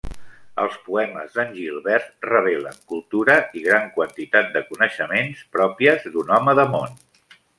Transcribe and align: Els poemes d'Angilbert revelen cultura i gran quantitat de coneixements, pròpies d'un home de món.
Els 0.61 0.77
poemes 0.85 1.33
d'Angilbert 1.35 2.07
revelen 2.29 2.79
cultura 2.93 3.35
i 3.61 3.63
gran 3.67 3.87
quantitat 3.99 4.49
de 4.57 4.65
coneixements, 4.71 5.45
pròpies 5.59 6.09
d'un 6.17 6.35
home 6.39 6.59
de 6.61 6.69
món. 6.77 6.99